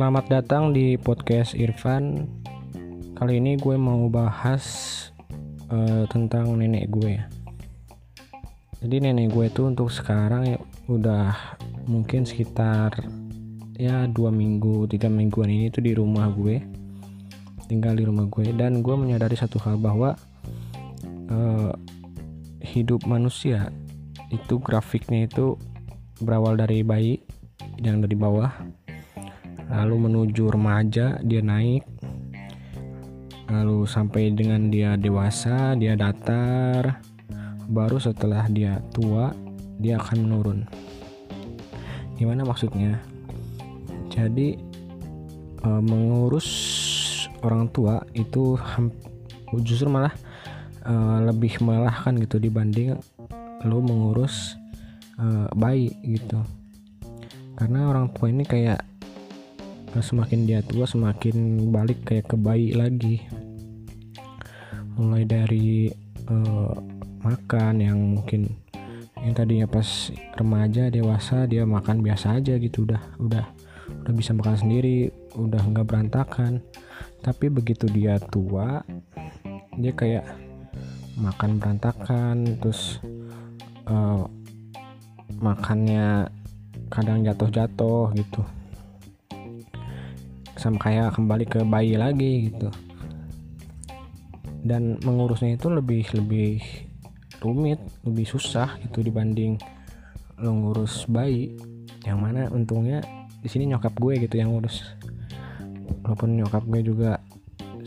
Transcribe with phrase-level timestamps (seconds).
[0.00, 2.24] Selamat datang di podcast Irfan.
[3.20, 4.64] Kali ini gue mau bahas
[5.68, 7.20] uh, tentang nenek gue.
[8.80, 11.36] Jadi nenek gue itu untuk sekarang ya udah
[11.84, 12.96] mungkin sekitar
[13.76, 16.64] ya dua minggu tiga mingguan ini tuh di rumah gue
[17.68, 20.16] tinggal di rumah gue dan gue menyadari satu hal bahwa
[21.28, 21.76] uh,
[22.64, 23.68] hidup manusia
[24.32, 25.60] itu grafiknya itu
[26.24, 27.20] berawal dari bayi
[27.84, 28.48] yang dari bawah
[29.70, 31.86] lalu menuju remaja dia naik.
[33.50, 37.02] Lalu sampai dengan dia dewasa dia datar.
[37.70, 39.30] Baru setelah dia tua
[39.78, 40.60] dia akan menurun.
[42.18, 42.98] Gimana maksudnya?
[44.10, 44.58] Jadi
[45.62, 46.48] e, mengurus
[47.46, 48.58] orang tua itu
[49.62, 50.12] justru malah
[50.82, 50.94] e,
[51.30, 52.98] lebih melelahkan gitu dibanding
[53.64, 54.58] lo mengurus
[55.14, 56.42] e, bayi gitu.
[57.54, 58.89] Karena orang tua ini kayak
[59.98, 63.26] semakin dia tua semakin balik kayak ke bayi lagi.
[64.94, 65.90] Mulai dari
[66.30, 66.70] uh,
[67.26, 68.46] makan yang mungkin
[69.18, 73.44] yang tadinya pas remaja dewasa dia makan biasa aja gitu udah udah
[74.06, 76.62] udah bisa makan sendiri udah nggak berantakan.
[77.20, 78.86] Tapi begitu dia tua
[79.74, 80.24] dia kayak
[81.18, 83.02] makan berantakan terus
[83.90, 84.22] uh,
[85.42, 86.30] makannya
[86.90, 88.42] kadang jatuh-jatuh gitu
[90.60, 92.68] sama kayak kembali ke bayi lagi gitu.
[94.60, 96.60] Dan mengurusnya itu lebih lebih
[97.40, 99.56] rumit lebih susah gitu dibanding
[100.36, 101.56] lo ngurus bayi.
[102.04, 103.00] Yang mana untungnya
[103.40, 104.84] di sini nyokap gue gitu yang ngurus.
[106.04, 107.16] Walaupun nyokap gue juga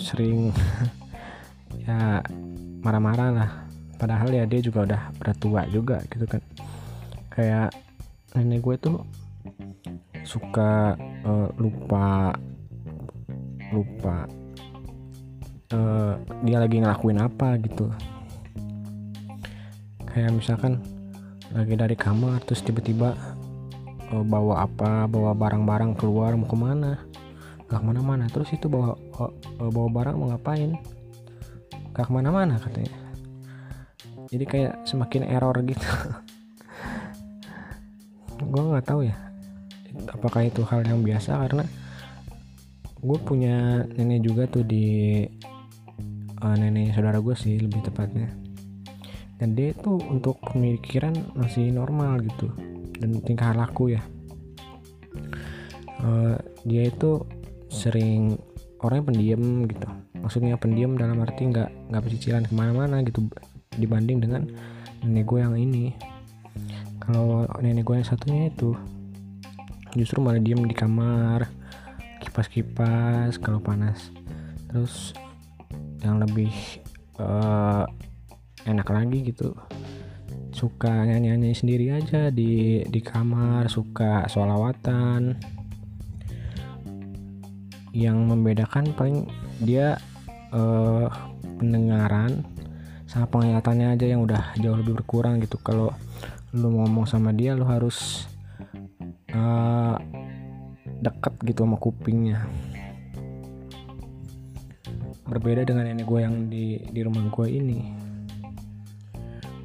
[0.00, 0.48] sering
[1.84, 2.24] ya
[2.80, 3.50] marah-marah lah.
[4.00, 6.40] Padahal ya dia juga udah udah tua juga gitu kan.
[7.28, 7.76] Kayak
[8.32, 8.96] nenek gue tuh
[10.24, 10.96] suka
[11.28, 12.32] uh, lupa
[13.72, 14.28] lupa.
[15.72, 17.88] Uh, dia lagi ngelakuin apa gitu.
[20.12, 20.84] Kayak misalkan
[21.52, 23.16] lagi dari kamar terus tiba-tiba
[24.12, 27.00] uh, bawa apa bawa barang-barang keluar mau ke mana?
[27.72, 28.28] Gak ke mana-mana.
[28.28, 29.32] Terus itu bawa uh,
[29.72, 30.76] bawa barang mau ngapain?
[31.96, 32.92] Gak ke mana-mana katanya.
[34.28, 35.88] Jadi kayak semakin error gitu.
[38.52, 39.32] Gue nggak tahu ya
[40.12, 41.64] apakah itu hal yang biasa karena
[43.02, 45.26] gue punya nenek juga tuh di
[46.38, 48.30] uh, nenek saudara gue sih lebih tepatnya.
[49.42, 52.46] Dan dia tuh untuk pemikiran masih normal gitu
[53.02, 54.02] dan tingkah laku ya.
[55.98, 57.26] Uh, dia itu
[57.66, 58.38] sering
[58.86, 59.88] orang pendiam gitu.
[60.22, 63.26] Maksudnya pendiam dalam arti nggak nggak pecicilan ke mana-mana gitu
[63.74, 64.46] dibanding dengan
[65.02, 65.90] nenek gue yang ini.
[67.02, 68.78] Kalau nenek gue yang satunya itu
[69.98, 71.61] justru malah diem di kamar
[72.32, 74.08] kipas-kipas kalau panas.
[74.72, 75.12] Terus
[76.00, 76.48] yang lebih
[77.20, 77.84] uh,
[78.64, 79.52] enak lagi gitu
[80.52, 85.36] suka nyanyi-nyanyi sendiri aja di di kamar suka solawatan
[87.92, 89.28] yang membedakan paling
[89.60, 90.00] dia
[90.56, 91.08] uh,
[91.60, 92.44] pendengaran
[93.04, 95.60] sama penglihatannya aja yang udah jauh lebih berkurang gitu.
[95.60, 95.92] Kalau
[96.56, 98.24] lu ngomong sama dia lu harus
[99.36, 100.00] uh,
[101.02, 102.46] deket gitu sama kupingnya.
[105.26, 107.80] Berbeda dengan nenek gue yang di di rumah gue ini.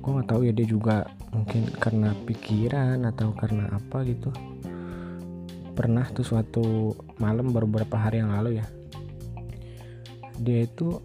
[0.02, 4.34] Gue nggak tahu ya dia juga mungkin karena pikiran atau karena apa gitu.
[5.78, 8.66] Pernah tuh suatu malam baru beberapa hari yang lalu ya.
[10.42, 10.98] Dia itu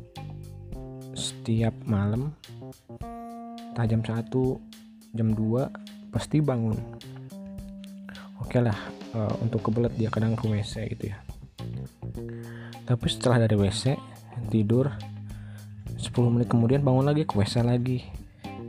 [1.12, 2.32] setiap malam
[3.72, 4.32] entah jam 1
[5.16, 6.76] jam 2 pasti bangun
[8.42, 8.75] oke okay lah
[9.14, 11.16] uh, untuk kebelet dia kadang ke WC gitu ya.
[12.82, 13.94] Tapi setelah dari WC
[14.50, 14.91] tidur
[16.03, 18.02] 10 menit kemudian bangun lagi ke WC lagi.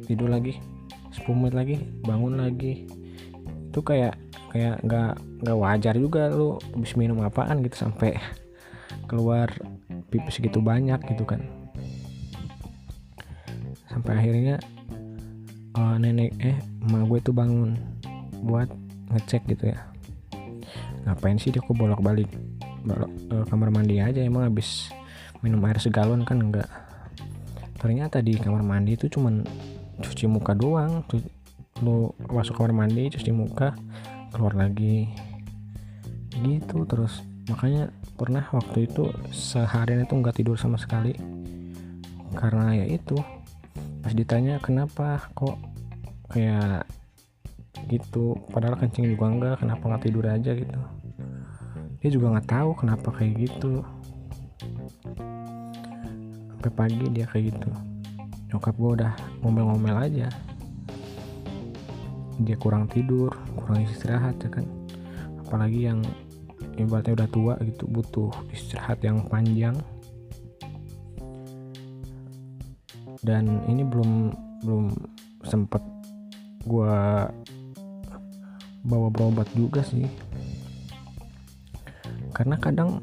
[0.06, 0.62] Tidur lagi
[1.09, 1.75] 10 menit lagi
[2.06, 2.86] bangun lagi.
[3.74, 4.13] Itu kayak
[4.53, 8.13] kayak nggak nggak wajar juga lu habis minum apaan gitu sampai
[9.09, 9.50] keluar
[10.13, 11.42] pipis segitu banyak gitu kan.
[13.89, 14.62] Sampai akhirnya
[15.74, 17.77] uh, nenek eh emak gue tuh bangun
[18.45, 18.69] buat
[19.13, 19.80] ngecek gitu ya.
[21.06, 22.30] Ngapain sih dia kok bolak balik
[22.83, 24.92] bolak uh, kamar mandi aja emang habis
[25.39, 26.68] minum air segalon kan enggak.
[27.80, 29.44] Ternyata di kamar mandi itu cuman
[30.00, 31.04] cuci muka doang.
[31.83, 33.75] Lu masuk kamar mandi cuci muka
[34.31, 35.12] keluar lagi.
[36.31, 37.21] Gitu terus.
[37.51, 41.12] Makanya pernah waktu itu seharian itu nggak tidur sama sekali.
[42.33, 43.19] Karena ya itu
[44.00, 45.59] pas ditanya kenapa kok
[46.31, 46.88] kayak
[47.88, 48.38] gitu.
[48.51, 50.80] Padahal kencing juga enggak kenapa nggak tidur aja gitu?
[52.03, 53.83] Dia juga nggak tahu kenapa kayak gitu.
[56.51, 57.69] Sampai pagi dia kayak gitu.
[58.51, 59.13] Nyokap gue udah
[59.44, 60.27] ngomel-ngomel aja.
[62.44, 64.68] Dia kurang tidur kurang istirahat ya kan.
[65.44, 66.03] Apalagi yang
[66.75, 69.75] ibaratnya udah tua gitu butuh istirahat yang panjang.
[73.24, 74.35] Dan ini belum
[74.68, 74.91] belum
[75.47, 75.80] sempet
[76.68, 76.95] gue
[78.83, 80.06] bawa berobat juga sih.
[82.35, 83.00] Karena kadang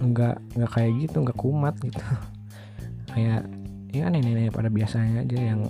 [0.00, 2.02] nggak nggak kayak gitu nggak kumat gitu.
[3.10, 3.42] Kayak
[3.90, 5.66] ya nenek-nenek pada biasanya aja yang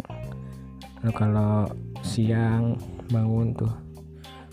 [1.17, 1.65] kalau
[2.05, 2.77] siang
[3.09, 3.73] bangun tuh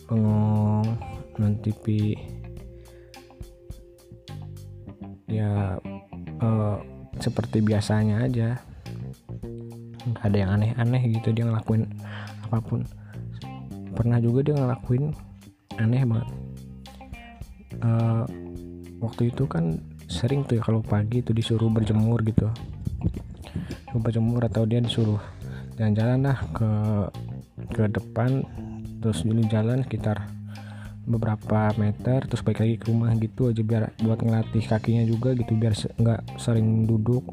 [0.07, 0.95] bengong
[1.35, 2.15] non TV
[5.27, 5.75] ya
[6.39, 6.77] uh,
[7.19, 8.55] seperti biasanya aja.
[10.07, 11.83] Nggak ada yang aneh-aneh gitu dia ngelakuin
[12.47, 12.87] apa pun
[13.97, 15.09] pernah juga dia ngelakuin
[15.81, 16.29] aneh banget.
[17.81, 18.23] Uh,
[19.01, 22.45] waktu itu kan sering tuh ya kalau pagi tuh disuruh berjemur gitu.
[23.89, 25.17] Disuruh berjemur atau dia disuruh
[25.81, 26.69] jalan-jalan lah ke
[27.73, 28.45] ke depan
[29.01, 30.25] terus dulu jalan sekitar
[31.07, 35.55] beberapa meter terus balik lagi ke rumah gitu aja biar buat ngelatih kakinya juga gitu
[35.55, 37.23] biar nggak sering duduk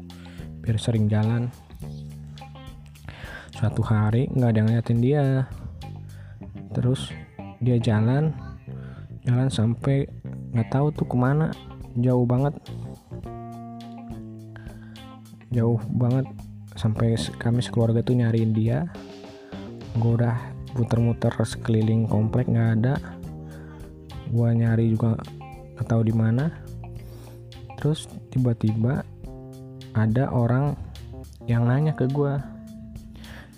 [0.65, 1.49] biar sering jalan.
[3.55, 5.23] Suatu hari nggak ada yang ngeliatin dia
[6.75, 7.15] terus
[7.63, 8.35] dia jalan
[9.25, 10.05] jalan sampai
[10.53, 11.49] nggak tahu tuh ke mana.
[11.97, 12.53] Jauh banget.
[15.49, 16.27] Jauh banget.
[16.75, 18.85] Sampai kami sekeluarga tuh nyariin dia.
[19.97, 20.37] Gue udah
[20.75, 22.95] muter-muter sekeliling komplek nggak ada.
[24.29, 25.17] Gue nyari juga
[25.75, 26.51] nggak tahu di mana.
[27.81, 29.01] Terus tiba-tiba
[29.95, 30.75] ada orang
[31.47, 32.35] yang nanya ke gue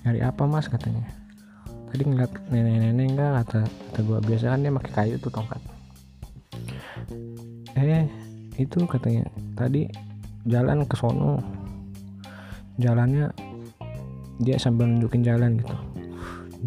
[0.04, 0.68] nyari apa mas?
[0.68, 1.08] katanya
[1.88, 5.62] tadi ngeliat nenek-nenek enggak kata kata gue biasa kan dia pakai kayu tuh tongkat.
[7.78, 8.06] Eh
[8.58, 9.26] itu katanya.
[9.54, 9.88] Tadi
[10.46, 11.40] jalan ke sono.
[12.78, 13.34] Jalannya
[14.38, 15.76] dia sambil nunjukin jalan gitu.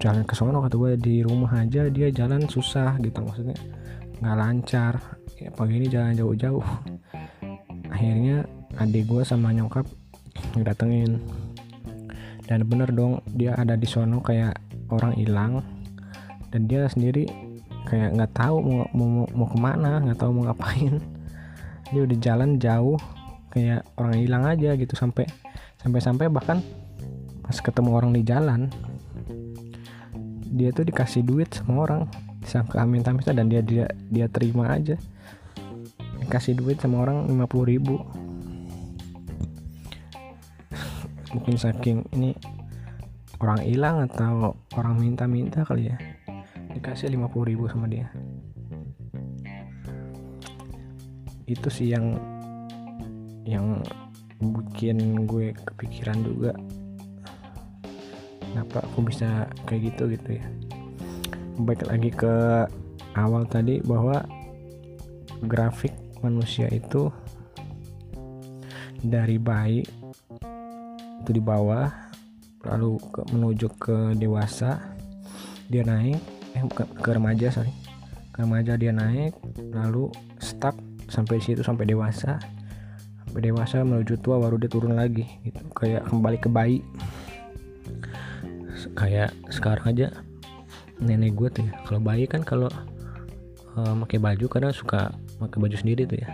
[0.00, 3.58] Jalan ke sono kata gue di rumah aja dia jalan susah gitu maksudnya.
[4.22, 4.94] Nggak lancar.
[5.40, 6.66] Ya pagi ini jalan jauh-jauh.
[7.94, 8.46] Akhirnya
[8.78, 9.84] adik gue sama nyokap
[10.62, 11.20] datengin
[12.50, 14.58] dan bener dong dia ada di sono kayak
[14.90, 15.64] orang hilang
[16.50, 17.30] dan dia sendiri
[17.86, 21.00] kayak nggak tahu mau, mau mau ke mana nggak tahu mau ngapain.
[21.90, 22.98] Dia udah jalan jauh
[23.50, 25.26] kayak orang hilang aja gitu sampai
[25.82, 26.62] sampai sampai bahkan
[27.42, 28.70] pas ketemu orang di jalan
[30.54, 32.06] dia tuh dikasih duit sama orang
[32.42, 34.98] disangka amin tamisa dan dia dia dia terima aja.
[36.20, 38.02] Dikasih duit sama orang 50 ribu.
[41.34, 42.34] Mungkin saking ini
[43.40, 45.96] orang hilang atau orang minta-minta kali ya?
[46.76, 48.12] Dikasih 50 ribu sama dia.
[51.48, 52.20] Itu sih yang
[53.48, 53.80] yang
[54.38, 56.52] bikin gue kepikiran juga.
[58.44, 60.44] Kenapa aku bisa kayak gitu gitu ya?
[61.60, 62.34] Baik lagi ke
[63.16, 64.22] awal tadi bahwa
[65.48, 67.08] grafik manusia itu
[69.00, 69.80] dari bayi
[71.20, 72.09] itu di bawah
[72.64, 74.80] lalu ke, menuju ke dewasa
[75.70, 76.20] dia naik
[76.52, 77.72] eh bukan ke remaja sorry.
[78.34, 79.32] Ke remaja dia naik
[79.72, 80.10] lalu
[80.42, 80.76] stuck
[81.06, 82.42] sampai situ sampai dewasa.
[83.24, 85.62] Sampai dewasa menuju tua baru dia turun lagi gitu.
[85.72, 86.78] Kayak kembali ke bayi.
[88.98, 90.06] Kayak sekarang aja
[90.98, 91.74] nenek gue tuh ya.
[91.86, 92.68] Kalau bayi kan kalau
[93.78, 96.28] uh, pakai baju kadang suka pakai baju sendiri tuh ya.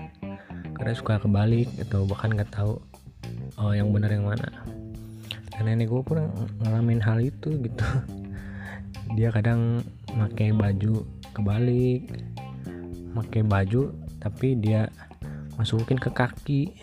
[0.77, 2.81] Karena suka kebalik atau bahkan nggak tahu
[3.61, 4.49] uh, yang benar yang mana
[5.57, 6.21] dan nenek gue pun
[6.61, 7.87] ngalamin hal itu gitu.
[9.17, 9.81] Dia kadang
[10.13, 12.13] pakai baju kebalik
[13.17, 14.93] pakai baju tapi dia
[15.57, 16.77] masukin ke kaki.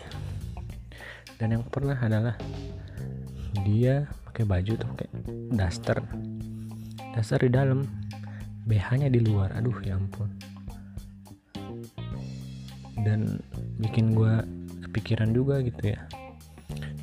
[1.38, 2.34] Dan yang pernah adalah
[3.62, 5.08] dia pakai baju tuh pakai
[5.54, 5.98] daster.
[7.14, 7.86] Daster di dalam
[8.66, 9.54] BH nya di luar.
[9.54, 10.30] Aduh ya ampun.
[12.98, 13.38] Dan
[13.78, 14.42] bikin gue
[14.90, 16.00] kepikiran juga gitu ya.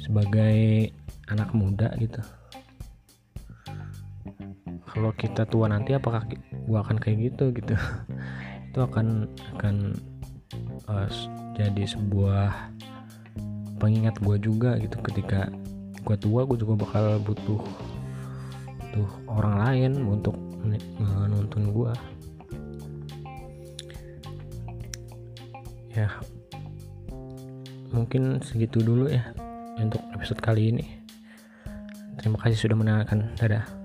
[0.03, 0.91] Sebagai
[1.31, 2.19] anak muda gitu.
[4.91, 7.73] Kalau kita tua nanti apakah gue akan kayak gitu gitu.
[8.71, 9.75] Itu akan akan
[10.91, 11.07] uh,
[11.55, 12.75] jadi sebuah
[13.79, 14.99] pengingat gue juga gitu.
[14.99, 15.47] Ketika
[16.03, 17.61] gue tua gue juga bakal butuh
[18.91, 20.35] butuh orang lain untuk
[20.99, 21.93] menuntun gue
[25.91, 26.07] ya
[27.91, 29.35] mungkin segitu dulu ya
[29.75, 31.00] untuk episode kali ini
[32.21, 33.33] terima kasih sudah mendengarkan.
[33.35, 33.80] Dadah